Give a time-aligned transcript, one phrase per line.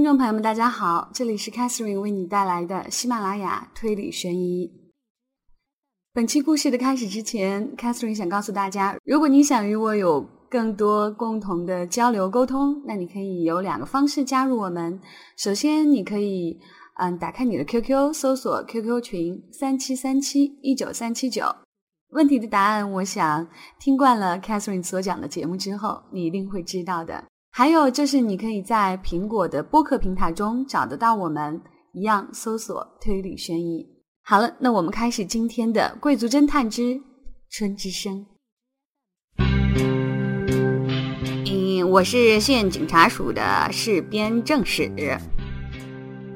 [0.00, 4.72] 听众朋友们，大家好，这里是 Catherine 为你带来的喜马拉雅推理悬疑。
[6.14, 14.98] 本期故事的开始之前，Catherine 想告诉大家，如果你想与我有更多共同的交流沟通，那你可以有两个方式加入我们。
[15.36, 16.58] 首先，你可以
[16.98, 21.44] 嗯打开你的 QQ，搜索 QQ 群三七三七一九三七九。
[22.12, 23.46] 问题的答案，我想
[23.78, 27.26] 听惯了 Catherine 所讲的节目之后，你一定会知道的。
[27.52, 31.60] 还有就是，你可以在苹果的播客平台中找得到我们，
[31.92, 33.84] 一样搜索“推理悬疑”。
[34.22, 37.00] 好了，那我们开始今天的《贵族侦探之
[37.50, 38.24] 春之声》。
[41.50, 43.42] 嗯，我是县警察署的
[43.72, 44.88] 市编正史。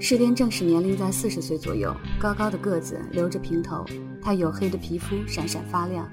[0.01, 3.85] 市编正史年龄在四十岁左右，高高的个子，留着平头，
[4.21, 6.11] 他黝黑的皮肤闪闪发亮，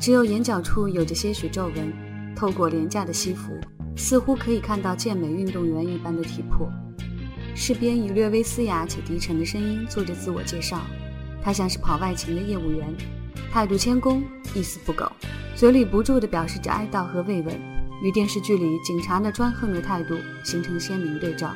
[0.00, 3.52] 只有眼角处有着些许皱纹，透过廉价的西服。
[4.00, 6.72] 似乎可以看到健美运动员一般的体魄。
[7.54, 10.80] 士兵以略微嘶哑且低沉的声音做着自我介绍，
[11.42, 12.88] 他像是跑外勤的业务员，
[13.52, 14.22] 态度谦恭，
[14.54, 15.12] 一丝不苟，
[15.54, 17.54] 嘴里不住地表示着哀悼和慰问，
[18.02, 21.54] 与电视剧里警察那专横的态度形成鲜明对照。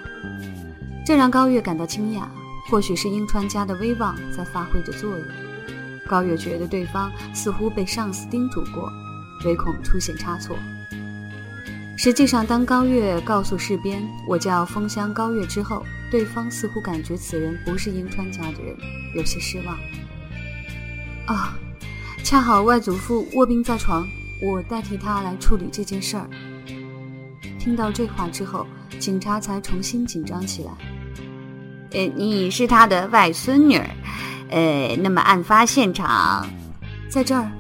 [1.07, 2.27] 这让高月感到惊讶，
[2.69, 5.27] 或许是樱川家的威望在发挥着作用。
[6.07, 8.93] 高月觉得对方似乎被上司叮嘱过，
[9.47, 10.55] 唯恐出现差错。
[11.97, 18.77] 实际上，当高月告诉世边我叫风香高月之后，对方似乎感觉此人不是樱川家的人，
[19.15, 19.77] 有些失望。
[21.27, 21.57] 啊，
[22.23, 24.07] 恰好外祖父卧病在床，
[24.43, 26.29] 我代替他来处理这件事儿。
[27.59, 28.67] 听到这话之后，
[28.99, 30.71] 警察才重新紧张起来。
[31.93, 33.81] 呃，你是他的外孙女，
[34.51, 36.47] 呃，那么案发现场
[37.09, 37.51] 在这儿。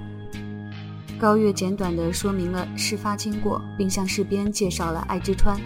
[1.18, 5.58] 高月简短地说明了事发经过，并向市编介绍了爱之川。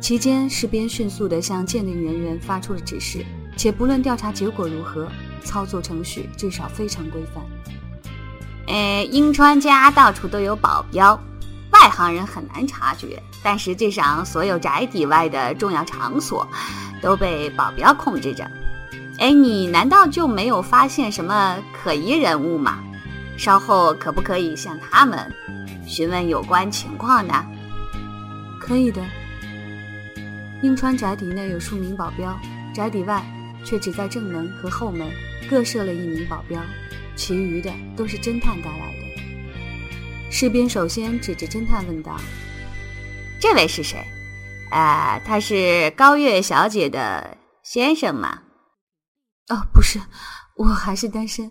[0.00, 3.24] 期间，市编迅速地向鉴定人员发出了指示，
[3.56, 5.08] 且不论调查结果如何，
[5.44, 7.42] 操作程序至少非常规范。
[8.66, 11.14] 呃，樱川家到处都有保镖，
[11.70, 16.46] 外行人很难察觉，但实际上所有宅邸外的重要场所
[17.00, 18.44] 都被保镖控制着。
[19.18, 22.80] 哎，你难道就没有发现什么可疑人物吗？
[23.38, 25.32] 稍后可不可以向他们
[25.86, 27.46] 询问有关情况呢？
[28.60, 29.00] 可以的。
[30.60, 32.36] 樱川宅邸内有数名保镖，
[32.74, 33.24] 宅邸外
[33.64, 35.08] 却只在正门和后门
[35.48, 36.60] 各设了一名保镖，
[37.14, 40.32] 其余的都是侦探带来的。
[40.32, 42.16] 士兵首先指着侦探问道
[43.40, 44.04] ：“这位是谁？
[44.72, 48.42] 啊，他是高月小姐的先生吗
[49.48, 50.00] ？”“哦，不是，
[50.56, 51.50] 我还是单身。”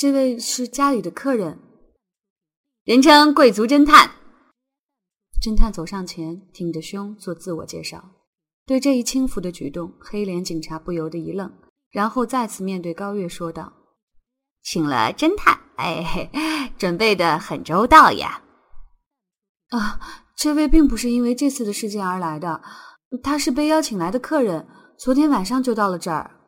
[0.00, 1.58] 这位是家里的客人，
[2.84, 4.12] 人称贵族侦探。
[5.42, 8.12] 侦探走上前，挺着胸做自我介绍。
[8.64, 11.52] 对这一轻浮的举动，黑脸警察不由得一愣，
[11.90, 13.74] 然后再次面对高月说道
[14.64, 18.42] ：“请了侦探，哎，准备的很周到呀。”
[19.68, 20.00] 啊，
[20.34, 22.62] 这位并不是因为这次的事件而来的，
[23.22, 24.66] 他是被邀请来的客人，
[24.98, 26.40] 昨天晚上就到了这儿。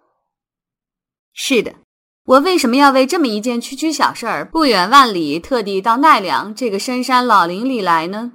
[1.34, 1.74] 是的。
[2.24, 8.32] 我为什么要为这么一件区区小事儿不远万里特地到奈良这个深山老林里来呢？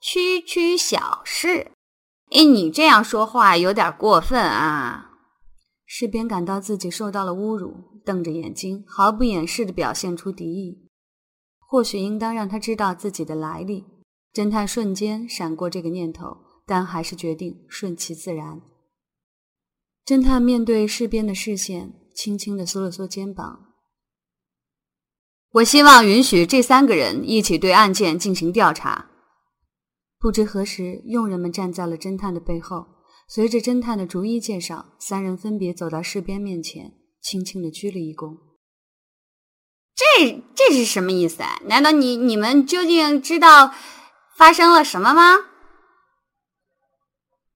[0.00, 1.72] 区区小事？
[2.30, 5.10] 哎，你这样说话有点过分啊！
[5.84, 10.88] 士兵感到自己受到了侮辱，瞪着眼睛，毫不掩饰地表现出敌意。
[11.58, 13.84] 或许应当让他知道自己的来历。
[14.32, 18.60] 侦探瞬间闪过这个念头，但还是决定顺其自然。
[20.06, 23.74] 侦探面对士边的视线，轻轻的缩了缩肩膀。
[25.54, 29.10] 我希望允许这三个人一起对案件进行调查。
[30.20, 32.86] 不知何时，佣人们站在了侦探的背后。
[33.28, 38.36] 随着侦探的逐一介绍，三人分别走到士边面前，轻轻的鞠了一躬。
[39.96, 41.60] 这这是什么意思啊？
[41.64, 43.74] 难道你你们究竟知道
[44.36, 45.34] 发生了什么吗？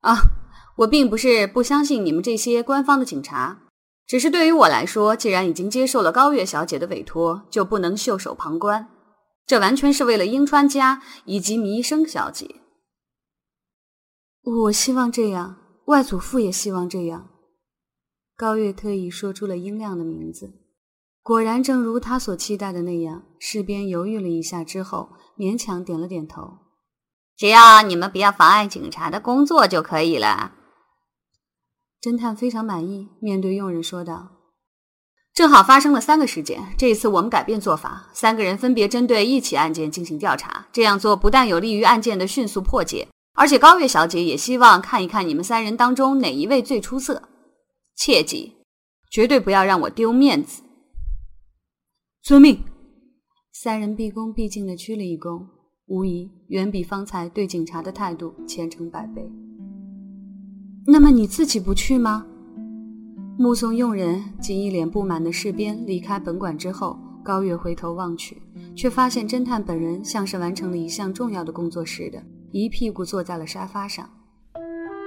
[0.00, 0.40] 啊！
[0.80, 3.65] 我并不是不相信你们这些官方的警察，
[4.06, 8.88] 只是对于我来说，既然已经接受了高月小姐的委托，就不能袖手旁观。
[9.47, 12.56] 这完全是为了英川家以及弥生小姐。
[14.42, 15.56] 我希望这样，
[15.86, 17.28] 外祖父也希望这样。
[18.34, 20.50] 高月特意说出了英亮的名字，
[21.22, 23.24] 果然正如他所期待的那样。
[23.38, 26.56] 士边犹豫了一下之后，勉强点了点头。
[27.36, 30.54] 只要你们不要妨碍警察的工作就可以了。
[32.02, 34.28] 侦探非常满意，面对佣人说道
[35.34, 40.66] ：“正好发生了三个事件，这一次我们改变做法，三个人分别针对一起案件进行调查。
[40.72, 47.28] 这样做不但有利于案件的迅速破解，而且高月小姐也希望看一看你们三人当中哪一位最出色。
[47.97, 48.54] 切记，
[49.10, 50.62] 绝对不要让我丢面子。
[52.22, 52.64] 遵命。
[53.52, 55.44] 三人毕恭毕敬地鞠了一躬，
[55.86, 59.30] 无疑远比方才对警察的态度虔诚百倍。
[60.86, 62.24] 那么你自己不去吗？
[63.38, 68.41] 目送佣人及一脸不满的士兵离开本馆之后，高月回头望去，
[68.74, 74.09] 却发现侦探本人像是完成了一项重要的工作似的，一屁股坐在了沙发上。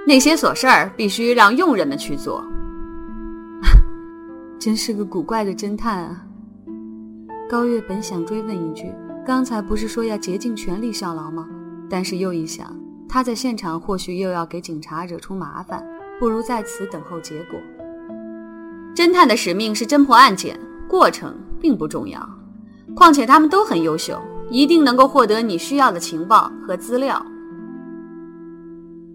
[0.06, 2.44] 那些琐事儿必须让佣人们去做。
[4.58, 6.26] 真是个古怪的侦探啊！
[7.48, 8.92] 高月本想追问一句
[9.24, 11.48] ：“刚才不是说要竭尽全力效劳吗？”
[11.90, 12.74] 但是又一想，
[13.08, 15.84] 他在现场或许又要给警察惹出麻烦，
[16.18, 17.58] 不如在此等候结果。
[18.94, 20.58] 侦探的使命是侦破案件，
[20.88, 22.28] 过程并不重要。
[22.94, 24.20] 况且他们都很优秀，
[24.50, 27.24] 一定能够获得你需要的情报和资料。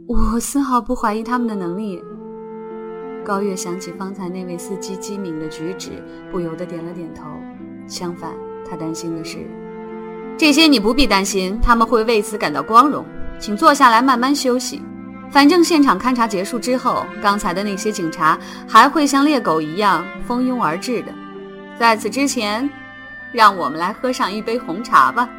[0.07, 2.01] 我丝毫不怀疑他们的能力。
[3.23, 5.91] 高月想起方才那位司机机敏的举止，
[6.31, 7.25] 不由得点了点头。
[7.85, 8.33] 相反，
[8.67, 9.37] 他担心的是，
[10.37, 13.05] 这些你不必担心，他们会为此感到光荣。
[13.39, 14.81] 请坐下来慢慢休息。
[15.31, 18.37] 反正现场勘查结束之后，刚才的那些警察
[18.67, 21.13] 还会像猎狗一样蜂拥而至的。
[21.77, 22.67] 在此之前，
[23.31, 25.29] 让我们来喝上一杯红茶吧。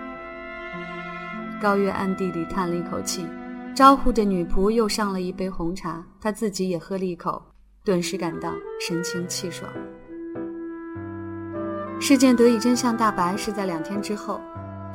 [1.61, 3.27] 高月暗地里叹了一口气，
[3.75, 7.43] 招呼着女仆又上了一杯红茶，他自己也喝了一口，
[7.85, 9.69] 顿时感到神清气爽。
[11.99, 14.41] 事件得以真相大白是在两天之后，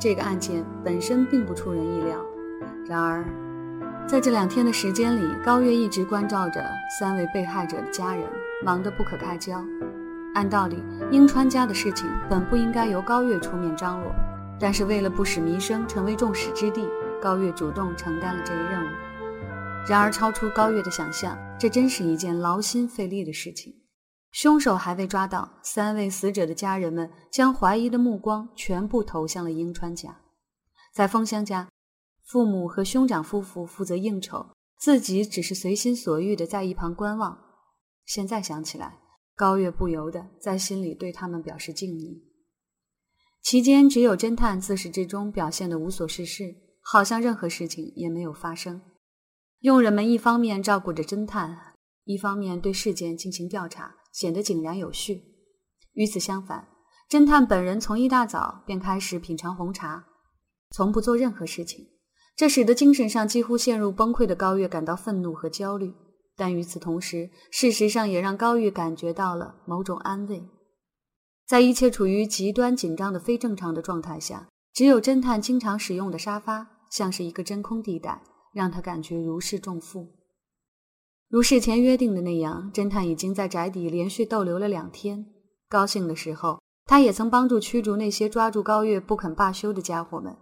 [0.00, 2.16] 这个案件本身并不出人意料。
[2.88, 3.24] 然而，
[4.06, 6.64] 在这两天的时间里，高月一直关照着
[7.00, 8.24] 三位被害者的家人，
[8.64, 9.60] 忙得不可开交。
[10.34, 10.80] 按道理，
[11.10, 14.14] 英川家的事情本不应该由高月出面张罗，
[14.60, 16.88] 但是为了不使弥生成为众矢之的，
[17.20, 18.88] 高月主动承担了这一任务。
[19.88, 23.74] 然而，超出高月的想象，这真是一件劳心费力的事情。
[24.30, 30.18] 凶手还未抓到，三位死者的家人们将怀疑的目光全部投向了樱川家。
[30.92, 31.66] 在风香家，
[32.26, 34.46] 父母和兄长夫妇负责应酬，
[34.78, 37.38] 自己只是随心所欲地在一旁观望。
[38.04, 38.98] 现在想起来，
[39.34, 42.24] 高月不由得在心里对他们表示敬意。
[43.42, 48.82] 期间，只有侦探自始至终表现得无所事事，好像任何事情也没有发生。
[49.60, 51.74] 佣人们一方面照顾着侦探，
[52.04, 53.94] 一方面对事件进行调查。
[54.12, 55.22] 显得井然有序。
[55.92, 56.68] 与此相反，
[57.06, 60.06] 侦探本人从一大早便开始品尝红茶，
[60.70, 61.86] 从不做任何事情。
[62.36, 65.94] 这使得精神上几乎陷入崩溃的高月感到愤怒和焦虑。
[66.36, 70.46] 但与此同时，事实上也让高月感觉到了某种安慰。
[71.46, 78.22] 在一切处于极端紧张的非正常的状态下，只有侦探经常使用的沙发像是一个真空地带，
[78.52, 80.08] 让他感觉如释重负。
[81.30, 85.26] 如事前约定的那样，侦探已经在宅邸连续逗留了两天。
[85.70, 90.36] 高兴的时候，他也曾帮助驱逐那些抓住高月不肯罢休的家伙们。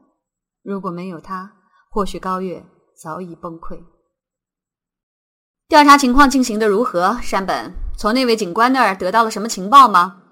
[0.63, 1.53] 如果没有他，
[1.95, 2.67] 或许高月
[3.01, 3.81] 早已崩溃。
[5.69, 7.21] 调查情况进行的如何？
[7.23, 10.25] 山本从那位警官那儿得到了什么情报吗？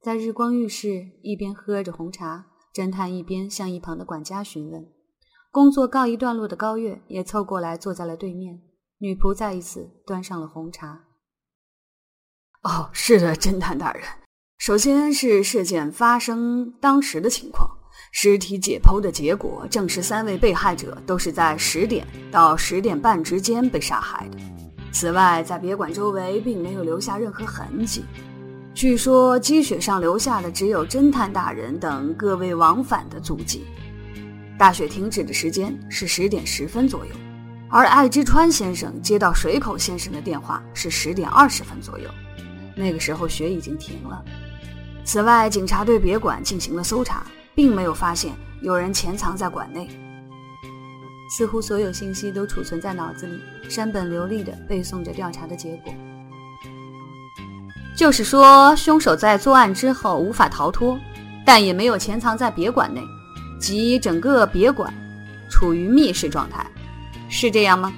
[0.00, 0.88] 在日光浴室
[1.22, 4.84] 一边喝着红茶，侦探一边向一旁的管家询问。
[5.52, 8.60] 工作告一段落的高月也凑过来坐在了对面。
[8.98, 11.04] 女仆再一次端上了红茶。
[12.64, 14.02] 哦，是的，侦探大人。
[14.58, 17.78] 首先是事件发生当时的情况，
[18.14, 24.38] 尸体解剖的结果证实三位被害者都是在十点到十点半之间被杀害的。
[24.92, 28.04] 此外，在别馆周围并没有留下任何痕迹。
[28.74, 33.64] 据说积雪上留下的只有侦探大人等各位往返的足迹。
[34.58, 37.12] 大雪停止的时间是十点十分左右。
[37.70, 42.08] 而爱之川先生接到水口先生的电话是十点二十分左右，
[42.76, 44.22] 那个时候雪已经停了。
[45.02, 48.32] 此外，警察对别馆进行了搜查，并没有发现
[48.62, 49.88] 有人潜藏在馆内。
[51.30, 55.94] 似乎所有信息都储存在脑子里，山本流利地背诵着调查的结果。
[57.96, 60.98] 就是说，凶手在作案之后无法逃脱，
[61.46, 63.00] 但也没有潜藏在别馆内，
[63.60, 64.92] 即整个别馆
[65.48, 66.66] 处于密室状态。
[67.28, 67.92] 是这样吗？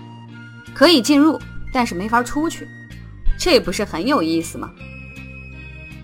[0.73, 1.41] 可以进入，
[1.73, 2.69] 但是没法出去，
[3.37, 4.71] 这不是很有意思吗？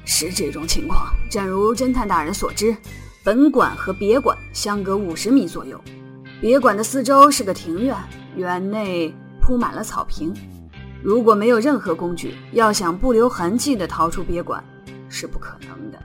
[0.05, 1.13] 是这种情况。
[1.31, 2.77] 正如侦探大人所知，
[3.23, 5.81] 本馆和别馆相隔五十米左右，
[6.41, 7.97] 别馆的四周是个庭院，
[8.37, 10.35] 园内铺满了草坪。
[11.03, 14.63] 如果没有任何工具，要想不留痕迹地逃出别馆，
[15.09, 15.99] 是不可能的。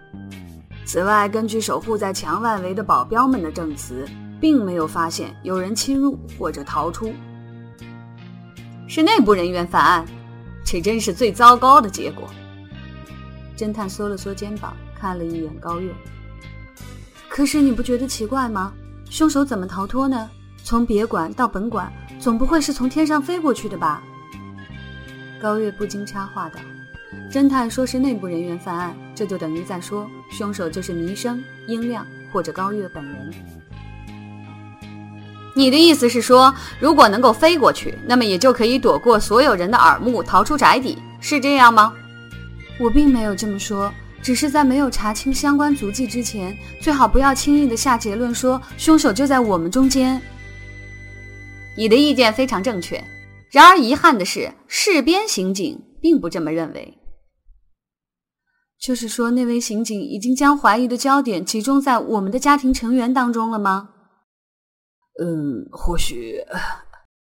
[0.85, 4.05] 此外，根据守护在墙外围的保镖们的证词。
[4.37, 7.11] 并没有发现有人侵入或者逃出。
[8.87, 10.05] 是内部人员犯案，
[10.63, 12.27] 这真是最糟糕的结果。
[13.57, 15.91] 侦探缩了缩肩膀，看了一眼高月。
[17.35, 18.71] 可是你不觉得奇怪吗？
[19.09, 20.29] 凶手怎么逃脱呢？
[20.63, 24.01] 从别馆到本馆，总不会是从天上飞过去的吧？
[25.41, 26.61] 高月不禁插话道
[27.29, 33.33] ：“侦探说是内部人员犯案，这就等于在说凶手就是弥生、英亮或者高月本人。
[35.53, 41.93] 你的意思是说，如果能够飞过去，那么也就可以躲过所有人的耳目，逃出宅邸，是这样吗？”
[42.79, 43.93] 我并没有这么说，
[44.25, 50.19] 只是在没有查清相关足迹之前，最好不要轻易的下结论说凶手就在我们中间。
[51.77, 52.99] 你的意见非常正确，
[53.51, 56.97] 然而遗憾的是，市边刑警并不这么认为。
[58.81, 63.89] 就是说，那位刑警已经将怀疑的焦点集中在我们的家庭成员当中了吗？
[65.21, 66.39] 嗯，或许。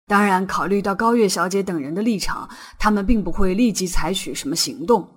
[0.06, 2.46] 当然，考虑到高月小姐等人的立场，
[2.78, 5.08] 他们并不会立即采取什么行动。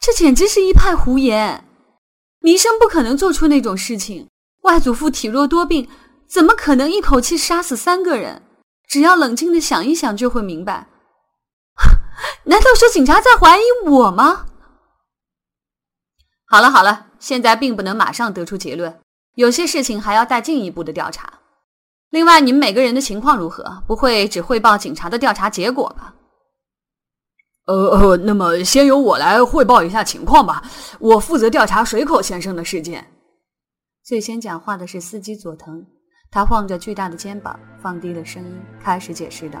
[0.00, 1.64] 这简直是一派胡言！
[2.40, 4.28] 弥生不可能做出那种事情。
[4.62, 5.88] 外祖父体弱多病，
[6.28, 8.42] 怎么可能一口气杀死三个人？
[8.88, 10.86] 只要冷静的想一想，就会明白。
[12.44, 14.46] 难道说警察在怀疑我吗？
[16.46, 19.00] 好了好了，现在并不能马上得出结论，
[19.34, 21.40] 有些事情还要再进一步的调查。
[22.10, 23.82] 另外，你们每个人的情况如何？
[23.88, 26.14] 不会只汇报警察的调查结果吧？
[27.66, 30.62] 呃呃，那么先由我来汇报一下情况吧。
[31.00, 33.04] 我负责调查水口先生的事件。
[34.04, 35.84] 最先讲话的是司机佐藤，
[36.30, 39.60] 他晃着巨大的肩膀，放低了声音，开始解释道：“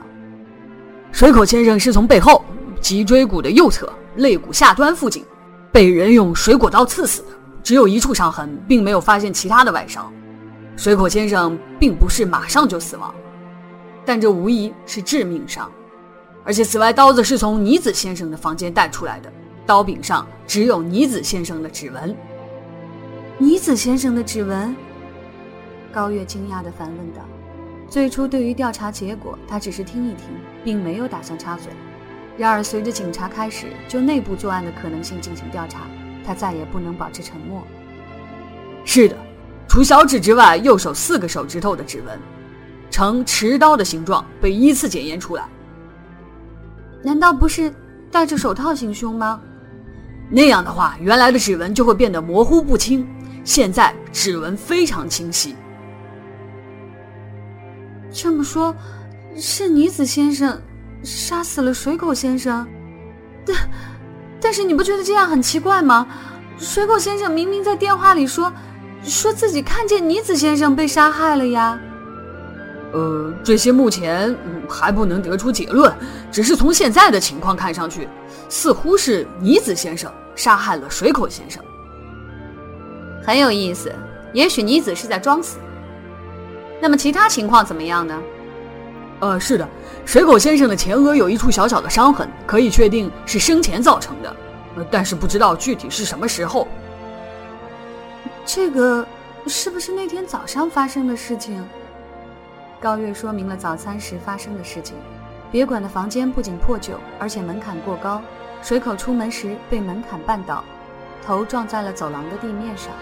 [1.10, 2.44] 水口先生是从背后
[2.80, 5.24] 脊椎骨的右侧肋骨下端附近
[5.72, 7.28] 被人用水果刀刺死的，
[7.64, 10.12] 只有一处伤痕，并没有发现其他的外伤。
[10.76, 13.12] 水口先生并不是马上就死亡，
[14.04, 15.68] 但这无疑是致命伤。”
[16.46, 19.32] 而且，此外，刀子是从尼子先生的房间带出来的，
[19.66, 22.16] 刀柄上只有尼子先生的指纹。
[23.36, 24.74] 尼子先生的指纹？
[25.92, 27.22] 高月惊讶地反问道。
[27.88, 30.26] 最初，对于调查结果，他只是听一听，
[30.62, 31.72] 并没有打算插嘴。
[32.38, 35.80] 然而，随着警察开始就内部作案的可能性进行调查，
[36.24, 37.60] 他再也不能保持沉默。
[38.84, 39.16] 是的，
[39.66, 42.16] 除小指之外，右手四个手指头的指纹，
[42.88, 45.44] 呈持刀的形状，被依次检验出来。
[47.06, 47.72] 难道不是
[48.10, 49.40] 戴着手套行凶吗？
[50.28, 53.06] 那样的话，原来的指纹就会变得模糊不清。
[53.44, 55.54] 现在指纹非常清晰。
[58.10, 58.74] 这么说，
[59.36, 60.60] 是女子先生
[61.04, 62.66] 杀死了水口先生？
[63.46, 63.56] 但
[64.40, 66.08] 但是你不觉得这样很奇怪吗？
[66.58, 68.52] 水口先生明明在电话里说，
[69.04, 71.78] 说自己看见女子先生被杀害了呀。
[72.96, 74.34] 呃，这些目前
[74.66, 75.92] 还不能得出结论，
[76.32, 78.08] 只是从现在的情况看上去，
[78.48, 81.62] 似乎是尼子先生杀害了水口先生。
[83.22, 83.92] 很有意思，
[84.32, 85.58] 也许尼子是在装死。
[86.80, 88.18] 那么其他情况怎么样呢？
[89.20, 89.68] 呃，是的，
[90.06, 94.36] 水口先生的前额有一处小小的伤痕，可以确定是生前造成的，
[94.76, 96.66] 呃但是不知道具体是什么时候。
[98.46, 99.06] 这个
[99.46, 101.62] 是不是那天早上发生的事情？
[102.80, 104.96] 高月说明了早餐时发生的事情。
[105.50, 108.20] 别馆的房间不仅破旧，而且门槛过高。
[108.62, 110.64] 水口出门时被门槛绊倒，
[111.24, 112.92] 头撞在了走廊的地面上。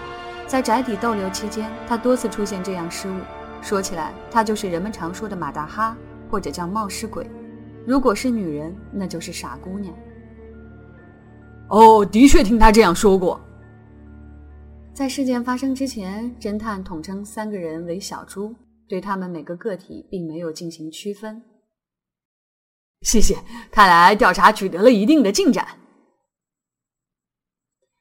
[0.45, 3.15] 在宅邸逗留期间，他多次出现这样失误。
[3.61, 5.97] 说起来，他就是人们常说的马大哈，
[6.29, 7.27] 或者叫冒失鬼。
[7.85, 9.93] 如果是女人，那就是傻姑娘。
[11.69, 13.41] 哦，的确听他这样说过。
[14.93, 18.53] 在事件发生之前，侦探统称三个人为小猪。
[18.87, 21.43] 对他们每个个体并没有进行区分。
[23.01, 23.37] 谢谢，
[23.71, 25.79] 看来调查取得了一定的进展。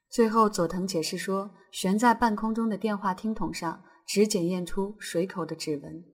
[0.09, 6.05] 最后，佐藤解释说，悬在半空中的电话听筒上只检验出水口的指纹。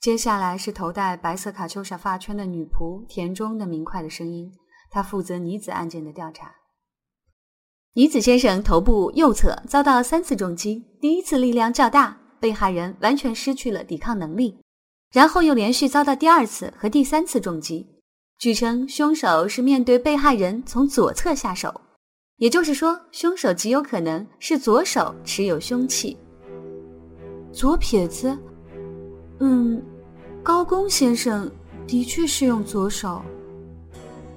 [0.00, 4.52] 接下来是头戴白色卡秋莎发圈的女仆田中的明快的声音，
[4.90, 6.54] 她负责女子案件的调查。
[7.94, 12.19] 女子先生头部右侧遭到三次重击，第一次力量较大。
[12.40, 14.56] 被害人完全失去了抵抗能力，
[15.12, 17.86] 然后又连续遭到第二次和第三次重击。
[18.38, 21.80] 据称，凶手是面对被害人从左侧下手，
[22.38, 26.16] 也就是说，凶手极有可能是左手持有凶器。
[27.52, 28.34] 左撇子，
[29.40, 29.82] 嗯，
[30.42, 31.50] 高工先生
[31.86, 33.20] 的确是用左手。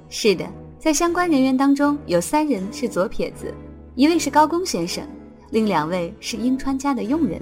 [0.10, 0.45] 是的，
[0.77, 3.53] 在相关人员当中有三人是左撇子，
[3.95, 5.07] 一位是高工先生，
[5.51, 7.41] 另两位是樱川家的佣人。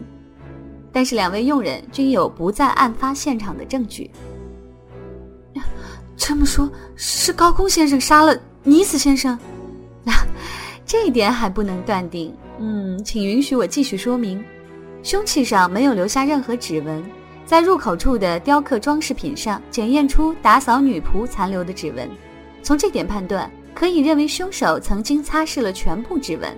[0.92, 4.10] 但是两位佣人均有不在案发现场的证据。
[6.18, 9.38] 这么说，是高空先生杀了尼子先生？
[10.04, 10.14] 那
[10.86, 12.34] 这一点还不能断定。
[12.60, 14.44] 嗯，请允许我继续说明。
[15.02, 17.04] 凶器上没有留下任何指纹，
[17.44, 22.08] 在入口处的雕刻装饰品上检验出打扫女仆残留的指纹。
[22.62, 26.56] 从这点判断，可以认为凶手曾经擦拭了全部指纹。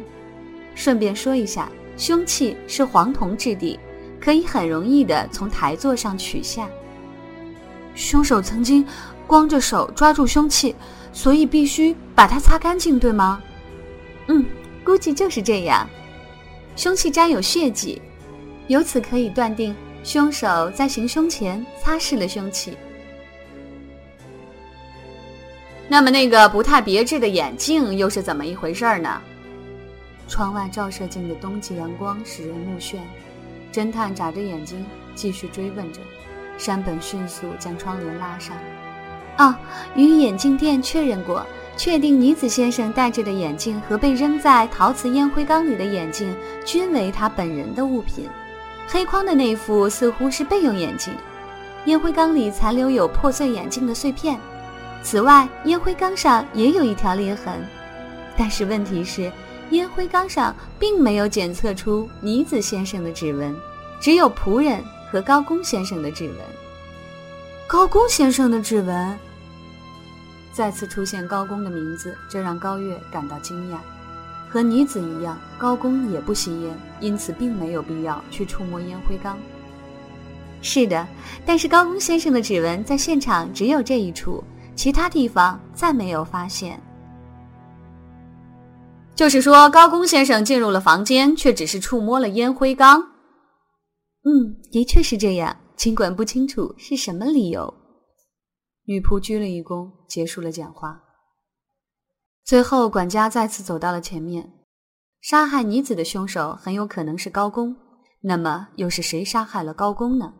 [0.76, 3.80] 顺便说一下，凶器是黄铜质地，
[4.24, 6.70] 可以很容易的从台座上取下。
[7.94, 8.86] 凶手曾经
[9.28, 10.74] 光着手抓住凶器，
[11.12, 13.44] 所以必须把它擦干净，对吗？
[14.30, 14.46] 嗯，
[14.82, 15.86] 估计就是这样。
[16.78, 18.02] 凶器沾有血迹。
[18.68, 19.76] 由此可以断定，
[20.06, 22.78] 凶手在行凶前擦拭了凶器。
[25.90, 29.22] 那么，那个不太别致的眼镜又是怎么一回事呢？
[30.30, 32.96] 窗外照射进的冬季阳光使人目眩。
[33.74, 36.00] 侦探眨着眼睛继续追问着。
[36.58, 38.56] 山本迅速将窗帘拉上。
[39.38, 39.56] 哦，
[39.96, 41.44] 与眼镜店确认过，
[41.76, 48.30] 确定尼子先生戴着的眼镜和被扔在陶瓷烟灰缸里的眼镜均为他本人的物品。
[48.88, 51.12] 黑框的那副似乎是备用眼镜，
[51.86, 54.38] 烟灰缸里残留有破碎眼镜的碎片。
[55.02, 57.66] 此外，烟灰缸上也有一条裂痕，
[58.38, 59.32] 但是问题是，
[59.74, 63.56] 烟灰缸上并没有检测出尼子先生的指纹，
[64.00, 66.38] 只有仆人和高公先生的指纹。
[67.68, 69.18] 高公先生的指纹
[70.52, 73.78] 再次出现高公的名字，这让高月感到惊讶。
[74.48, 79.36] 和女子一样，高公也不吸烟，因此并没有必要去触摸烟灰缸。
[80.62, 81.08] 是的，
[81.44, 84.44] 但是高公先生的指纹在现场只有这一处，
[84.76, 86.80] 其他地方再没有发现。
[89.16, 93.00] 就是说，高公先生进入了房间，却只是触摸了烟灰缸。
[94.24, 97.74] 嗯，的确是这样，尽管不清楚是什么理由。
[98.86, 101.04] 女仆鞠了一躬，结束了讲话。
[102.44, 104.52] 最后，管家再次走到了前面。
[105.22, 107.76] 杀害女子的凶手很有可能是高公，
[108.24, 110.34] 那么又是谁杀害了高公呢？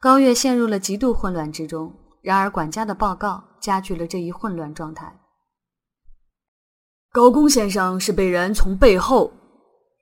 [0.00, 1.92] 高月陷入了极度混乱之中。
[2.22, 5.20] 然而，管家的报告加剧了这一混乱状态。
[7.12, 9.32] 高公先生是被人从背后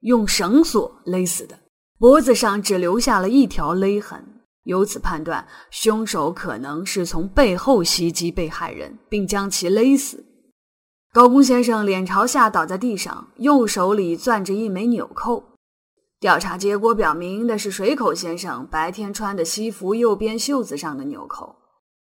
[0.01, 1.59] 用绳索勒死的，
[1.99, 4.23] 脖子上只留下了一条勒痕。
[4.65, 10.23] 由此判断，凶手可能是从背后袭击被害人，并将其勒死。
[11.11, 15.43] 高公先生脸朝下倒在地上，右手里攥着一枚纽扣。
[16.21, 21.57] 调查结果表明，那是水口先生白天穿的西服右边袖子上的纽扣。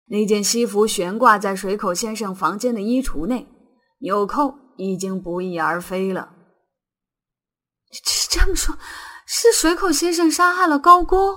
[0.08, 3.48] 那件西服悬挂在水口先生房间的衣橱内，
[4.00, 6.33] 纽扣已经不翼而飞了。
[8.29, 8.77] 这么说，
[9.25, 11.35] 是水口先生杀害了高公？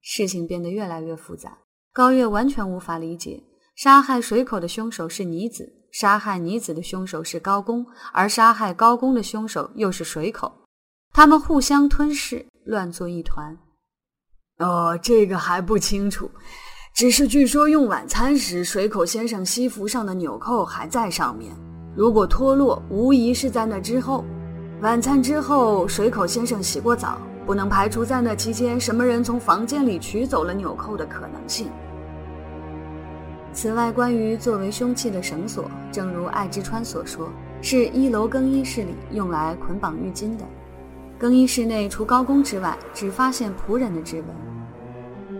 [0.00, 1.58] 事情变得越来越复杂，
[1.92, 3.42] 高月完全无法理解，
[3.76, 5.74] 杀害水口的凶手是妮子。
[5.90, 10.52] 杀害女子的凶手是高公，而杀害高公的凶手又是水口，
[11.12, 13.56] 他们互相吞噬，乱作一团。
[14.58, 16.30] 哦，这个还不清楚，
[16.94, 21.56] 只是据说用晚餐时，水口先生西服上的纽扣还在上面。
[21.98, 24.24] 如果脱落，无疑是在那之后。
[24.82, 31.68] 晚餐之后，水口先生洗过澡，不能排除在那期间什么人从房间里取走了纽扣的可能性。
[33.52, 37.28] 此外，关于作为凶器的绳索，正如艾之川所说，
[37.60, 40.44] 是一楼更衣室里用来捆绑浴巾的。
[41.18, 44.26] 更衣室内除高公之外，只发现仆人的指纹。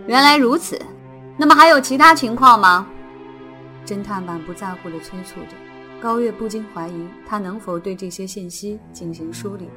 [0.07, 0.77] 原来如此，
[1.37, 2.85] 那么还有其他情况吗？
[3.85, 5.55] 侦探满不在乎地催促着。
[6.01, 9.69] 高月不禁怀疑他能否对这些信息进行梳理。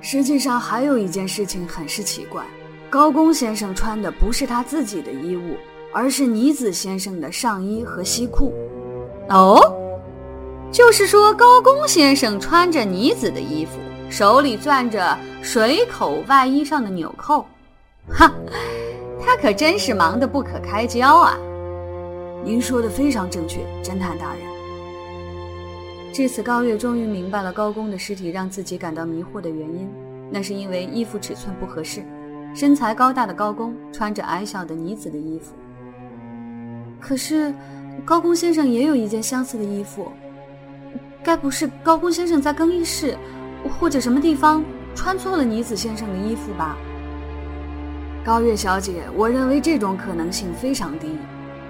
[0.00, 2.44] 实际上，还有一件事情很是奇怪：
[2.90, 5.56] 高公先生穿的不是他自己的衣物。
[5.96, 8.52] 而是尼子先生的上衣和西裤，
[9.28, 9.56] 哦，
[10.72, 13.78] 就是说高公先生穿着尼子的衣服，
[14.10, 17.46] 手里攥着水口外衣上的纽扣，
[18.10, 18.34] 哈，
[19.24, 21.38] 他可真是忙得不可开交啊！
[22.44, 24.53] 您说的非常正确，侦探大人。
[26.14, 29.90] 至此，高月终于明白了高公的尸体让自己感到迷惑的原因，
[30.30, 32.04] 那是因为衣服尺寸不合适，
[32.54, 35.56] 身材高大的高公穿着矮小的女子的衣服。
[37.00, 37.52] 可是，
[38.04, 40.12] 高公先生也有一件相似的衣服，
[41.20, 43.18] 该不是高公先生在更衣室
[43.80, 46.76] 或者什么地方穿错了女子先生的衣服吧？
[48.24, 51.08] 高月小姐，我认为这种可能性非常低。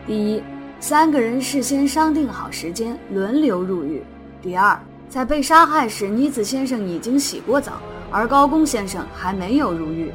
[0.07, 0.43] 第一，
[0.81, 4.03] 三个人事先商定好时间轮流入狱；
[4.45, 4.79] 第二，
[5.09, 7.81] 在被杀害时，尼子先生已经洗过澡，
[8.11, 10.13] 而高公先生还没有入狱。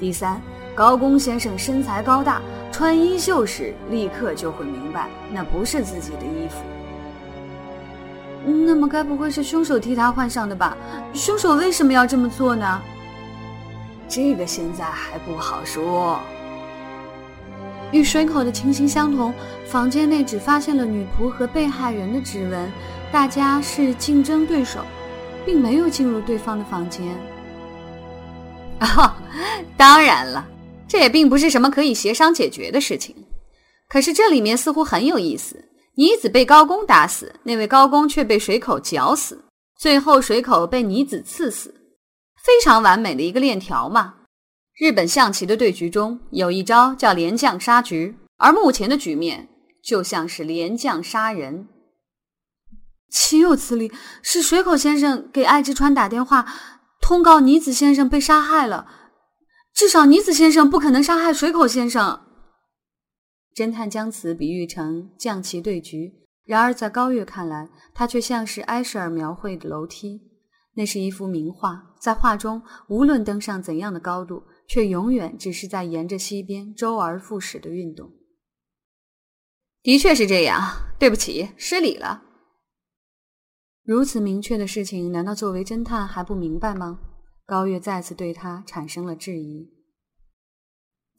[0.00, 0.40] 第三，
[0.74, 2.40] 高公先生身材高大，
[2.72, 6.56] 穿衣袖时立刻就会明白那不是自己的衣服。
[8.46, 10.74] 那么，该不会是凶手替他换上的吧？
[11.12, 12.80] 凶手为什么要这么做呢？
[14.08, 16.18] 这个现在还不好说。
[17.92, 19.32] 与水口的情形相同，
[19.66, 22.72] 房间内只发现了女仆和被害人的指纹，
[23.12, 24.84] 大家是竞争对手，
[25.44, 27.06] 并没有进入对方的房间。
[28.80, 29.14] 哦，
[29.76, 30.46] 当然了，
[30.86, 33.14] 这也并不是什么可以协商解决的事情。
[33.88, 35.64] 可是这里面似乎很有意思：
[35.94, 39.44] 妮子被高公打死，那位高公却被水口绞死，
[39.78, 41.74] 最后水口被妮子刺死，
[42.44, 44.14] 非常完美的一个链条嘛。
[44.78, 49.48] 日本象棋的对局中有一招叫连将杀局，而目前的局面
[49.82, 51.66] 就像是连将杀人。
[53.16, 53.90] 岂有此理！
[54.20, 56.46] 是水口先生给爱之川打电话，
[57.00, 58.86] 通告尼子先生被杀害了。
[59.72, 62.20] 至少尼子先生不可能杀害水口先生。
[63.54, 66.12] 侦探将此比喻成将棋对局，
[66.44, 70.20] 然而在高月看来，它却像是埃舍尔描绘的楼梯。
[70.74, 74.44] 那是一幅名画，在画中，无论登上怎样的高度。
[74.68, 78.10] 却永远只是在沿着溪边周而复始的运动。
[79.80, 80.60] 的确是这样，
[80.98, 82.24] 对不起，失礼了。
[83.86, 86.98] 如此明确的事情，难道作为侦探还不明白吗？
[87.46, 89.70] 高月再次对他产生了质疑。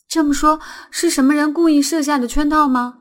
[0.10, 0.60] 这么说，
[0.91, 2.99] 是什么人故意设下的圈套吗？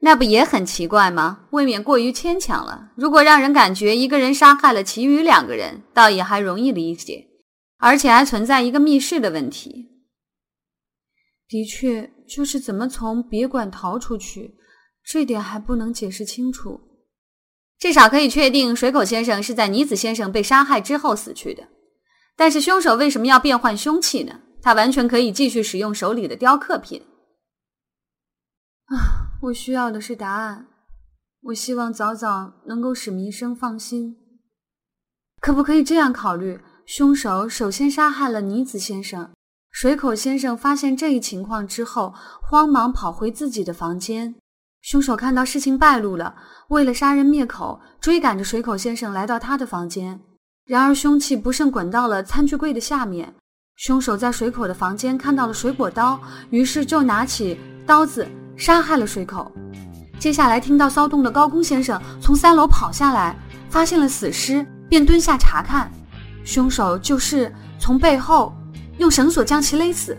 [0.00, 1.46] 那不也很奇怪吗？
[1.52, 2.92] 未免过于牵强了。
[2.96, 7.28] 如果让人感觉一个人杀害了其余两个人，倒也还容易理解。
[7.78, 9.88] 而且还存在一个密室的问题。
[11.48, 14.54] 的确，就是怎么从别馆逃出去，
[15.02, 16.91] 这点还不能解释清楚。
[17.82, 21.66] 至少可以确定，水口先生是在尼子先生被杀害之后死去的。
[22.36, 24.38] 但是凶手为什么要变换凶器呢？
[24.62, 27.02] 他完全可以继续使用手里的雕刻品。
[28.84, 30.68] 啊，我需要的是答案。
[31.46, 34.16] 我希望早早能够使弥生放心。
[35.40, 36.60] 可不可以这样考虑？
[36.86, 39.28] 凶手首先杀害了尼子先生。
[39.72, 42.14] 水口先生发现这一情况之后，
[42.48, 44.36] 慌忙跑回自己的房间。
[44.82, 46.34] 凶手看到事情败露了，
[46.72, 50.18] 为了杀人灭口，追赶着水口先生来到他的房间。
[50.66, 53.30] 然而凶器不慎滚到了餐具柜的下面。
[53.76, 59.52] 凶手在水口的房间看到了水果刀，于是就拿起刀子杀害了水口。
[60.18, 63.36] 接下来听到骚动的高公先生从三楼跑下来，
[63.68, 65.92] 发现了死尸，便蹲下查看。
[66.42, 68.54] 凶手就是从背后
[68.96, 70.16] 用绳索将其勒死。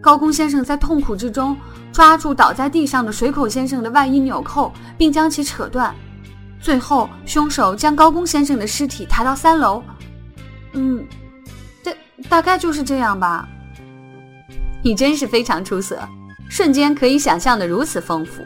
[0.00, 1.56] 高公先生在痛苦之中
[1.92, 5.94] 抓住倒在地上的水口先生的外衣纽扣，并将其扯断。
[6.60, 9.82] 最后，凶手将高公先生的尸体抬到三楼。
[10.72, 11.04] 嗯，
[11.82, 11.92] 大
[12.28, 13.48] 大概就是这样吧。
[14.82, 15.98] 你真是非常出色，
[16.48, 18.42] 瞬间可以想象的如此丰富。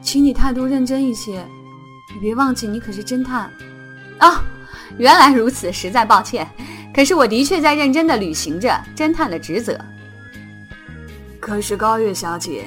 [0.00, 1.44] 请你态度认真一些，
[2.14, 3.50] 你别忘记，你可是侦探
[4.18, 4.42] 啊。
[4.96, 6.48] 原来如此，实在抱歉。
[6.94, 9.78] 可是我的确在认真的履行着侦探的职责。
[11.48, 12.66] 可是高月小姐，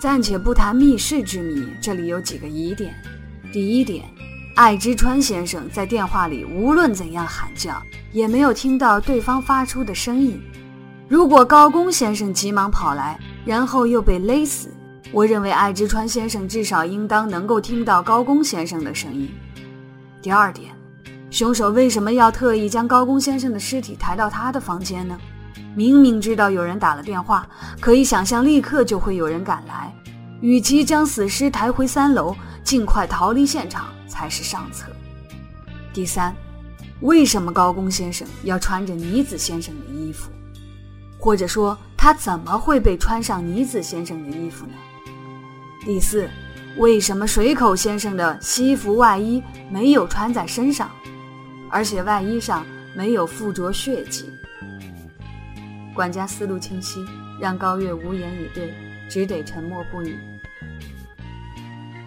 [0.00, 2.92] 暂且不谈密室之谜，这里有几个疑点。
[3.52, 4.04] 第一点，
[4.56, 10.42] 爱之川先生在电话里无论怎样喊叫，也没有听到对方发出的声音。
[11.06, 14.68] 如果高公先生急忙跑来，然后又被勒死，
[15.12, 19.30] 我认为爱之川先生至少应当能够听到高公先生的声音。
[20.20, 20.72] 第二点。
[21.30, 25.16] 凶手为什么要特意将高公先生的尸体抬到他的房间呢？
[25.74, 27.48] 明明知道有人打了电话，
[27.80, 29.92] 可以想象立刻就会有人赶来。
[30.40, 34.86] 与其将死尸抬回三楼，尽快逃离现场才是上策。
[35.92, 36.34] 第三，
[37.00, 40.30] 为什么高公先生要穿着尼子先生的衣服？
[41.18, 44.74] 或者说，他怎么会被穿上尼子先生的衣服呢？
[45.84, 46.28] 第四，
[46.76, 50.88] 为什么水口先生的西服外衣没有穿在身上？
[51.68, 54.30] 而且外衣上没有附着血迹。
[55.98, 57.04] 管家思路清晰，
[57.40, 58.72] 让高月无言以对，
[59.10, 60.16] 只得沉默不语。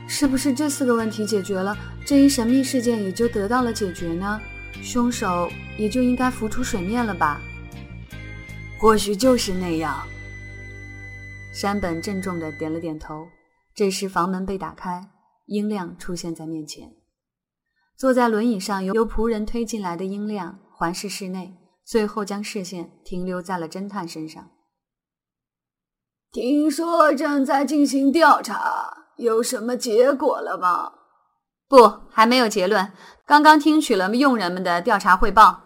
[0.07, 4.39] 是不是这四个问题解决了，这一神秘事件也就得到了解决呢？
[4.81, 7.41] 凶手也就应该浮出水面了吧？
[8.79, 10.01] 或许就是那样。
[11.53, 13.27] 山本郑重地点了点头。
[13.75, 15.09] 这时房门被打开，
[15.47, 16.93] 英亮出现在面前。
[17.97, 24.49] 坐在轮椅上由仆人推进来的英亮环视室内，最后将视线停留在了侦探身上。
[26.31, 30.93] 听说正在进行调查，有什么结果了吗？
[31.67, 32.91] 不，还没有结论。
[33.25, 35.61] 刚刚听取了佣人们的调查汇报。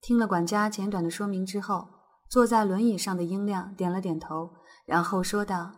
[0.00, 1.88] 听了管家简短的说明之后，
[2.30, 4.50] 坐在轮椅上的英亮点了点头，
[4.86, 5.72] 然后说道：“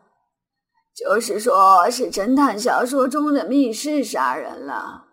[0.95, 5.07] 就是说，是侦探小说中的密室杀人了，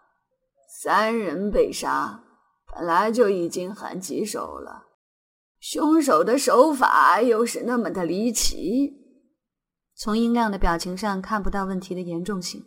[0.82, 2.24] 三人被杀，
[2.78, 4.84] 本来就已经很棘手了，
[5.60, 8.94] 凶手的手法又是那么的离奇。”
[9.98, 12.63] 从英亮的表情上看不到问题的严重性。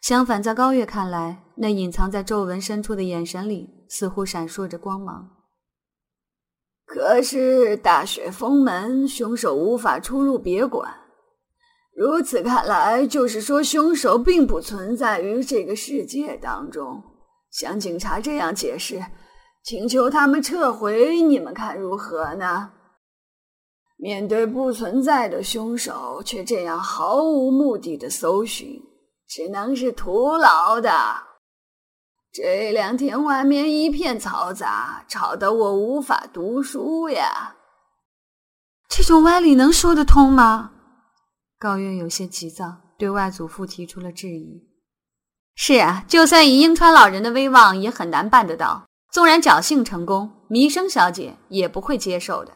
[0.00, 5.30] 相反，在高月看来，那隐藏在皱纹深处的眼神里似乎闪烁着光芒。
[6.84, 10.92] 可是大雪封门，凶手无法出入别馆。
[11.94, 17.00] 如此看来，就是说凶手并不存在于这个世界当中。
[17.50, 19.02] 像警察这样解释，
[19.66, 22.70] 请求他们撤回，你们看如何呢？
[23.96, 28.80] 面对不存在的凶手，却这样毫无目的的搜寻。
[29.26, 30.92] 只能是徒劳的。
[32.32, 37.56] 这两天外面一片嘈杂，吵得我无法读书呀。
[38.88, 40.70] 这种歪理能说得通吗？
[41.58, 44.62] 高月有些急躁，对外祖父提出了质疑。
[45.56, 48.85] 是啊，就算以英川老人的威望，也很难办得到。
[49.16, 52.52] 纵然侥幸成功，弥生小姐也不会接受的。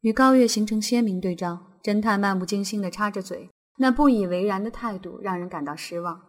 [0.00, 3.48] 与高月形成鲜明对照，侦探漫不经心地插着嘴。
[3.78, 6.20] 那不以为然的态度让人感到失望。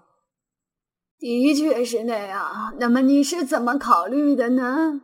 [1.17, 2.75] 的确是那样。
[2.77, 5.01] 那么你是怎么考虑的呢？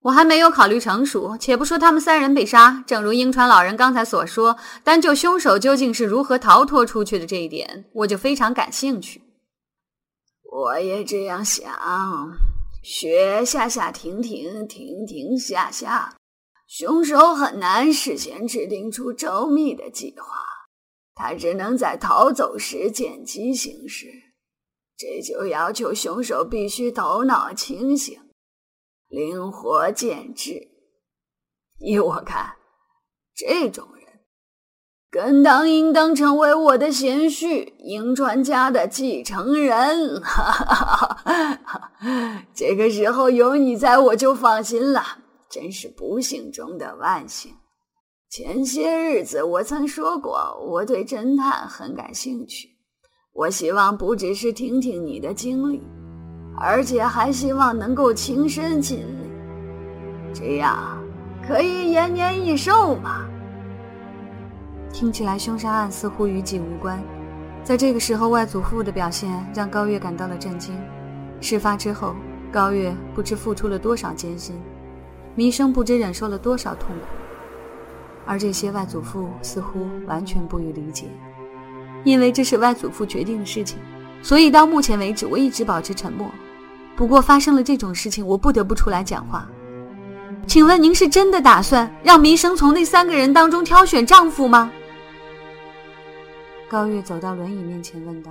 [0.00, 1.38] 我还没有考虑成熟。
[1.38, 9.22] 且不说他们三人被杀，正如英川老人刚才所说，单就凶手究竟是如何逃脱出去的这一点，我就非常感兴趣。
[10.50, 11.70] 我也这样想。
[12.82, 16.16] 雪下下停停，停停下下，
[16.66, 20.26] 凶手很难事先制定出周密的计划。
[21.14, 24.08] 他只能在逃走时见机行事，
[24.96, 28.18] 这就要求凶手必须头脑清醒、
[29.06, 30.70] 灵活见智。
[31.78, 32.56] 依我看，
[33.34, 34.01] 这种人，
[35.12, 40.22] 更当应当成为我的贤婿英川家的继承人。
[42.54, 45.02] 这个时候有你在，我就放心了。
[45.50, 47.52] 真是不幸中的万幸。
[48.30, 52.70] 前些日子我曾说过，我对侦探很感兴趣。
[53.34, 55.82] 我希望不只是听听你的经历，
[56.58, 59.28] 而且还希望能够亲身经历，
[60.32, 60.98] 这样
[61.46, 63.28] 可以延年益寿嘛。
[64.92, 67.02] 听起来凶杀案似乎与己无关，
[67.64, 70.74] 在这个时候，外祖父的表现让高月感到了震惊。
[71.40, 72.14] 事发之后，
[72.52, 74.54] 高月不知付出了多少艰辛，
[75.34, 77.06] 弥生不知忍受了多少痛苦。
[78.24, 81.06] 而这些外祖父似乎完全不予理解，
[82.04, 83.78] 因为这是外祖父决定的事情，
[84.22, 86.30] 所以到目前为止我一直保持沉默。
[86.94, 89.48] 不过发生了这种事情，我不得不出来讲话。
[90.46, 94.70] 请问您是真的打算让弥生从那三个人当中挑选丈夫吗？
[96.72, 98.30] 高月走到轮椅面前问道。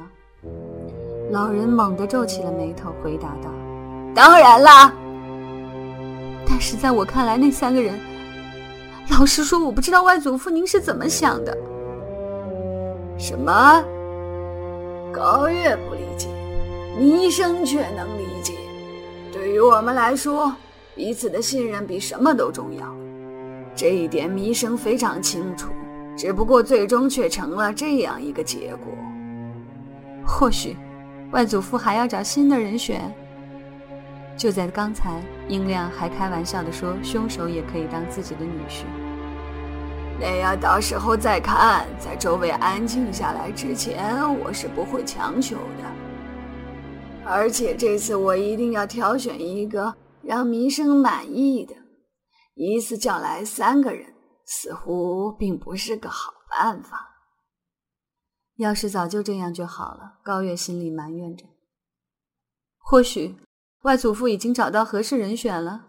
[1.30, 3.51] 老人猛地皱起了眉头，回答道
[4.15, 4.91] ：“当然啦。
[6.47, 7.93] 但是在我看来，那三个人……”
[9.12, 11.56] 老实说，我不知道外祖父您是怎么想的。
[13.15, 13.86] 什么？
[15.13, 16.27] 高月不理解，
[16.97, 18.56] 弥生却能理解。
[19.32, 20.51] 对于我们来说，
[20.95, 22.91] 彼此的信任比什么都重要。
[23.75, 25.69] 这一点弥生非常清楚，
[26.21, 28.93] 只不过最终却成了这样一个结果。
[30.23, 30.77] 或许，
[31.31, 33.12] 外祖父还要找新的人选。
[34.38, 38.84] 就在刚才，英亮还开玩笑地说，凶手也可以当自己的女婿。
[40.19, 47.25] 那样到时候再看，在周围安静下来之前，我是不会强求的。
[47.25, 51.73] 而且这次我一定要挑选一个让弥生满意的。
[52.53, 54.05] 一次叫来三个人，
[54.53, 57.07] 似乎并不是个好办法。
[58.57, 61.45] 要是早就这样就好了，高月心里埋怨着。
[62.77, 63.37] 或许。
[63.83, 65.87] 外祖父已经找到合适人选了。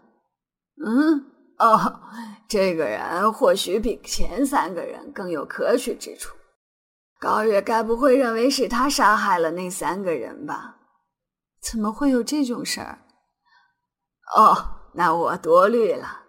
[0.83, 2.01] 嗯，哦，
[2.47, 6.35] 这个人或许比前三个人更有可取之处。
[7.19, 10.77] 高月该不会认为是他杀害了那三个人吧？
[11.61, 13.05] 怎么会有这种事儿？
[14.35, 16.22] 哦，那我多虑了。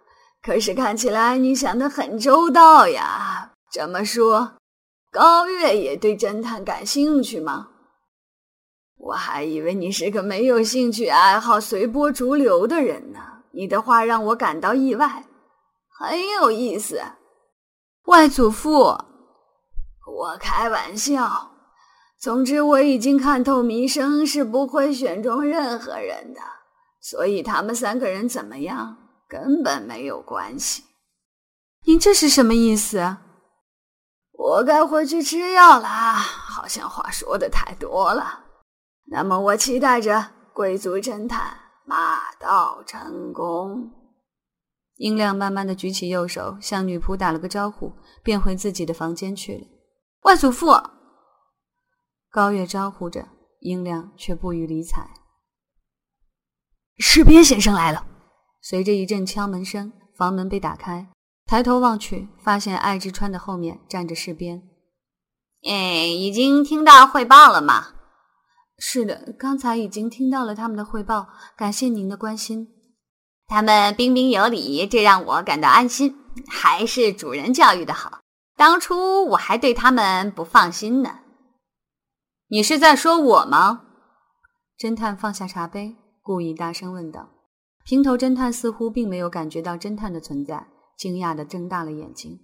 [0.44, 3.52] 可是看起来你想的很周到呀。
[3.72, 4.52] 这么说，
[5.10, 7.68] 高月也对侦探感兴趣吗？
[8.98, 13.20] 我还以为你是个没有兴趣爱好、随波逐流的人呢。
[13.52, 15.24] 你的话让我感到意外，
[15.88, 17.00] 很有意思。
[18.04, 21.52] 外祖父，我开玩笑。
[22.18, 26.40] 总之，我已经看透民生是不会选中任何人的，
[27.00, 28.98] 所以他们三个人怎么样
[29.34, 30.84] 根本没有关系。
[31.86, 33.16] 您这是什么意思？
[34.30, 38.44] 我该回去吃药了，好像话说的太多了。
[39.06, 43.90] 那么，我期待着贵族侦探马到成功。
[44.98, 47.92] 英亮慢慢的举起右手，向女仆打了个招呼，
[48.22, 49.66] 便回自己的房间去了。
[50.22, 50.68] 外祖父，
[52.30, 53.26] 高月招呼着，
[53.58, 55.10] 英亮却不予理睬。
[56.98, 58.06] 士兵先生来了。
[58.66, 61.06] 随着一阵敲门声，房门被打开。
[61.44, 64.62] 抬头望去，发现艾之川的后面站着士兵。
[65.68, 67.88] 哎，已经听到汇报了吗？
[68.78, 71.28] 是的，刚才已经听到了他们的汇报。
[71.58, 72.68] 感谢您的关心。
[73.46, 76.16] 他们彬彬有礼，这让我感到安心。
[76.48, 78.20] 还是主人教育的好。
[78.56, 81.18] 当初我还对他们不放心呢。
[82.48, 83.82] 你是在说我吗？
[84.78, 87.33] 侦探放下茶杯，故意大声问道。
[87.84, 90.66] 平头侦探似乎并没有感觉到侦探的存在。
[90.96, 92.38] 惊讶的睁大了眼睛，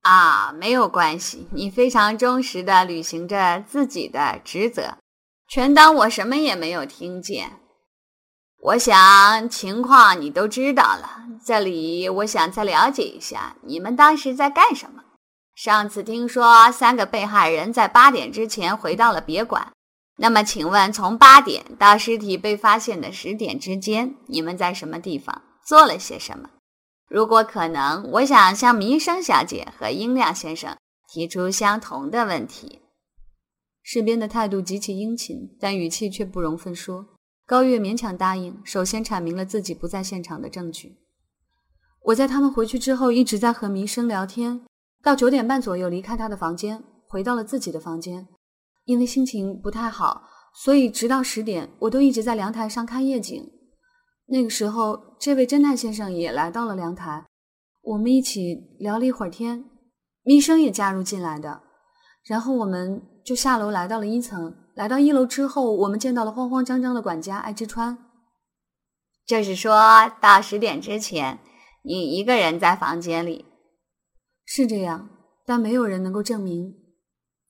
[0.00, 4.96] 啊，没有关系，你非常忠实的履行着自己的职责，
[5.46, 7.60] 全当我什么也没有听见。
[8.62, 15.02] 我想情况你都知道了，这里我想再了解一下，你们当时在干什么？
[15.54, 19.70] 上次听说三个被害人在八点之前回到了别馆，
[20.22, 26.50] 那么请问从八点到尸体被发现的十点之间，你们在什么地方做了些什么？
[27.08, 30.76] 如果可能，我想向弥生小姐和英亮先生
[31.10, 32.80] 提出相同的问题。
[33.82, 37.06] 士兵的态度极其殷勤，但语气却不容分说。
[37.46, 40.98] 高月勉强答应，首先阐明了自己不在现场的证据。
[42.02, 44.60] 我在他们回去之后一直在和弥生聊天，
[45.02, 48.28] 到九点半左右离开他的房间，回到了自己的房间。
[48.90, 50.20] 因为心情不太好，
[50.52, 53.40] 所以直到十点，我都一直在阳台上看夜景。
[54.26, 57.24] 那个时候，这位侦探先生也来到了阳台，
[57.82, 59.64] 我们一起聊了一会儿天，
[60.24, 61.62] 医生也加入进来的，
[62.24, 64.56] 然后我们就下楼来到了一层。
[64.74, 67.96] 来到一楼之后，我们见到了慌慌张张的管家爱之川。
[69.24, 71.38] 就是说到十点之前，
[71.84, 73.44] 你一个人在房间里，
[74.44, 75.08] 是这样，
[75.46, 76.79] 但没有人能够证明。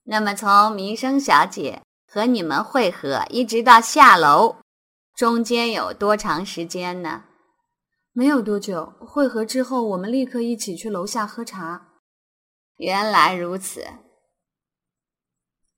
[0.03, 4.57] 那么从民生小姐和你们会合一直到下楼。
[5.15, 7.25] 中间有多长时间呢？
[8.11, 8.93] 没有多久。
[8.99, 11.89] 会合之后，我们立刻一起去楼下喝茶。
[12.77, 13.85] 原来如此。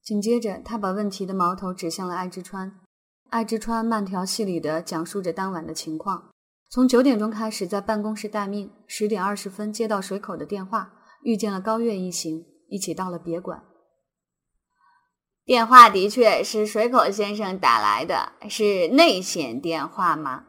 [0.02, 2.80] 紧接着，他把问题的矛头指向了爱之川。
[3.30, 6.32] 爱之川慢条斯理地讲述着当晚的情况：
[6.70, 13.64] 从九点钟开始在办公室待命，十点二十分接到水口的电话，遇见了高月一行，一起到了别馆。
[15.46, 20.44] 电话的确是水口先生打来的，是内线电话吗？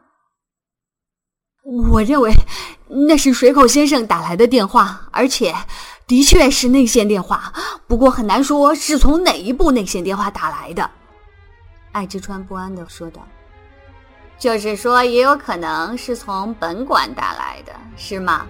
[1.91, 2.31] 我认为
[2.87, 5.53] 那是水口先生打来的电话，而且
[6.07, 7.51] 的确是内线电话。
[7.87, 10.89] 不过很难说是从哪一部内线电话打来的。
[11.91, 13.27] 爱之川不安的说道
[14.39, 18.45] ：“就是说，也有可能是从本馆打来的，是吗？”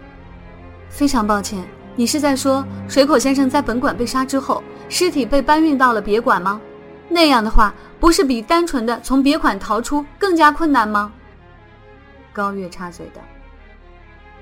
[0.89, 4.61] 非常抱歉，你是在说水口先生在本馆被杀之后？
[4.87, 6.61] 尸体被搬运到了别馆吗？
[7.09, 11.11] 那样的话，不是比单纯的从别馆逃出更加困难吗？
[12.33, 13.21] 高月插嘴道：“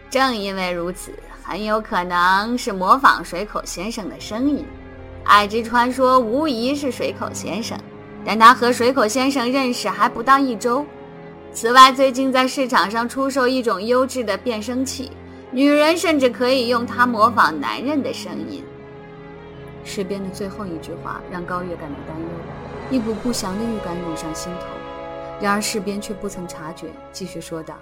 [0.10, 1.12] 正因为如此，
[1.44, 4.66] 很有可能是模仿水口先生的声音。
[5.24, 7.78] 爱之川说，无疑是水口先生，
[8.26, 10.86] 但他和水口先生认识还不到一周。
[11.54, 15.12] 此外，最近在市场上出售一种优质的变声器，
[15.54, 18.64] 女人甚至可以用它模仿男人的声音。”
[19.86, 22.28] 诗编的最后一句话让高月感到担忧，
[22.90, 24.66] 一股不祥的预感涌上心头。
[25.42, 27.76] 然而世编却不曾察觉，继续说道：“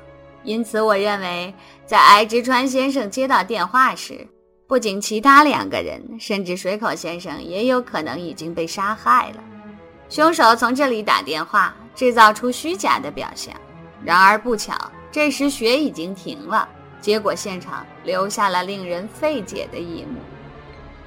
[0.44, 1.54] 因此，我认为，
[1.86, 4.28] 在爱之川先生接到电话时，
[4.66, 9.44] 不仅其他两个人，甚至水口先生也有可能已经被杀害了。
[10.10, 13.54] 凶手从这里打电话，制造出虚假的表象。
[14.04, 14.74] 然而不巧，
[15.12, 16.68] 这时雪已经停了，
[17.02, 20.20] 结果现场留下了令人费解的一幕。”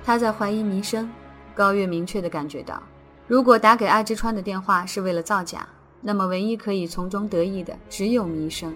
[0.05, 1.11] 他在怀疑弥生，
[1.55, 2.83] 高月明确地感觉到，
[3.27, 5.67] 如果打给阿之川的电话是为了造假，
[6.03, 8.75] 那么唯一可以从中得益的只有弥生。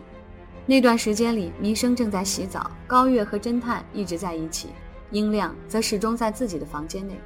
[0.65, 4.69] 那段时间里，弥生正在洗澡，高月和侦探一直在一起，
[5.11, 7.19] 英亮则始终在自己的房间内。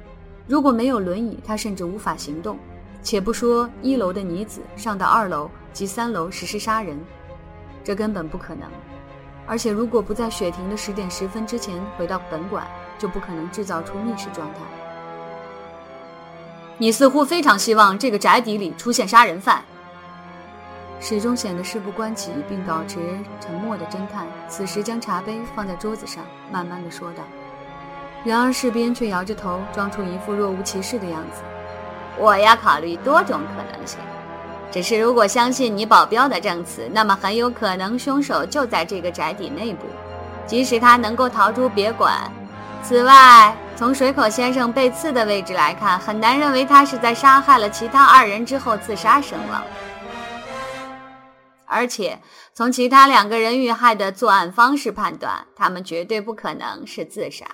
[0.47, 2.57] 如果没有轮椅，他甚至无法行动。
[3.01, 6.97] 且不说一楼的女子上到二楼及三楼实施杀人，
[7.83, 8.69] 这根本不可能。
[9.45, 12.65] 而且，如果不在雪停的十点十分之前回到本馆，
[12.97, 14.59] 就不可能制造出密室状态。
[16.77, 19.63] 你似乎非常希望这个宅邸里出现杀人犯。
[20.99, 22.97] 始终显得事不关己并保持
[23.41, 27.23] 沉默的侦探，此时将茶杯放在桌子上，慢慢的说道。
[28.23, 31.41] 然而士兵却摇着头，装出一副若无其事的样子。
[32.17, 33.99] 我要考虑多种可能性。
[34.73, 39.85] 只是，如果相信你保镖的证词，那么很有可能凶手就在这个宅邸内部。
[40.47, 42.19] 即使他能够逃出别馆，
[42.81, 49.63] 此外，从水口先生被刺的位置来看，很难认为他是在杀害了其他二人之后自杀身亡。
[51.67, 52.19] 而且，
[52.55, 57.45] 从其他两个人遇害的作案方式判断，他们绝对不可能是自杀。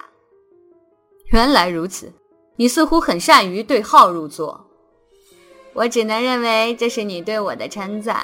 [1.33, 2.13] 原来如此，
[2.55, 4.68] 你似乎很善于对号入座。
[5.73, 8.19] 我只能认为这是你对我的称赞。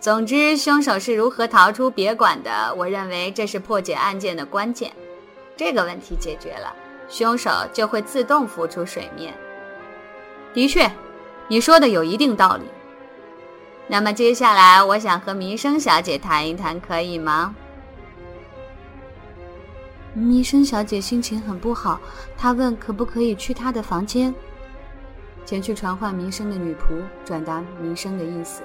[0.00, 2.74] 总之，凶手是如何逃出别馆的？
[2.76, 4.92] 我认为这是破解案件的关键。
[5.56, 6.74] 这个问题解决了，
[7.08, 9.32] 凶手就会自动浮出水面。
[10.52, 10.90] 的确，
[11.48, 12.64] 你说的有一定道理。
[13.86, 17.54] 那么接下来，我想和弥生小姐谈一谈，可以吗？
[20.12, 22.00] 弥生小姐心情很不好，
[22.36, 24.34] 她问可不可以去她的房间。
[25.44, 28.62] 前去传唤弥生的女仆转达弥生的意思。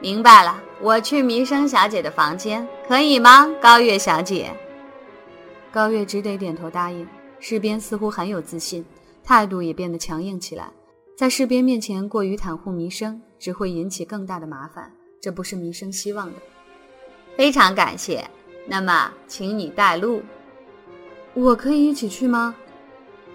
[0.00, 3.48] 明白了，我去弥生小姐的房间，可以吗？
[3.60, 4.50] 高月小姐。
[5.72, 7.06] 高月只得点头答应。
[7.40, 8.84] 士边似乎很有自信，
[9.22, 10.68] 态度也变得强硬起来。
[11.16, 16.38] 在士边面前过于袒护弥生，只会引起更大的麻烦，这不是弥生希望的。
[17.36, 18.24] 非常感谢。
[18.66, 20.22] 那么，请你带路。
[21.34, 22.54] 我可以一起去吗？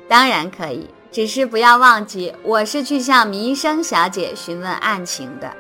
[0.08, 0.90] 当然可以。
[1.12, 5.52] 只是不要忘记，我是去向弥生小姐询问案情的。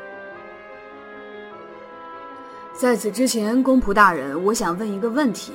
[2.74, 5.52] 在此之前，公仆大人，我想问一个问题：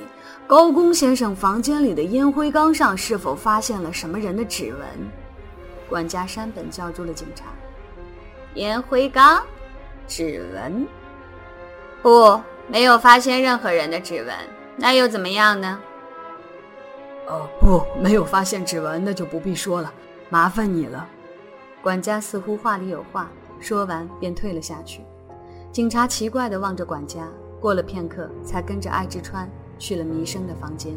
[0.47, 4.81] 高公先生房间里的烟灰缸上是否发现了什么人的指纹？
[5.89, 7.45] 管家山本叫住了警察。
[8.55, 9.43] 烟灰缸，
[10.09, 10.87] 指纹？
[12.03, 12.39] 不，
[12.69, 14.35] 没有发现任何人的指纹。
[14.77, 15.81] 那又怎么样呢？
[17.27, 19.93] 哦，不，没有发现指纹，那就不必说了，
[20.29, 21.09] 麻烦你了。
[21.83, 25.01] 管家似乎话里有话，说完便退了下去。
[25.72, 27.29] 警察奇怪地望着管家，
[27.61, 30.95] 过了片刻，才跟着爱之川去了弥生的房间。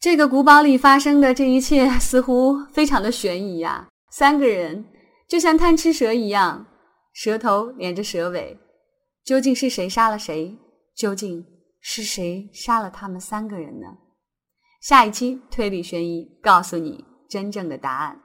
[0.00, 4.84] 这个古堡里发生的这一切似乎非常的悬疑呀，三个人
[5.28, 6.66] 就像贪吃蛇一样。
[7.12, 8.58] 蛇头连着蛇尾，
[9.24, 10.58] 究竟是谁杀了谁？
[10.94, 11.44] 究竟
[11.80, 13.86] 是谁杀了他们三个人呢？
[14.80, 18.21] 下一期推理悬疑，告诉你真正的答案。